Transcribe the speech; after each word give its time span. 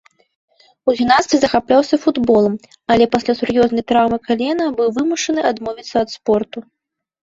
У 0.91 0.93
юнацтве 1.03 1.37
захапляўся 1.41 1.99
футболам, 2.07 2.55
але 2.93 3.03
пасля 3.17 3.37
сур'ёзнай 3.41 3.83
траўмы 3.91 4.17
калена 4.27 4.65
быў 4.81 4.87
вымушаны 4.97 5.41
адмовіцца 5.51 5.95
ад 6.07 6.19
спорту. 6.19 6.59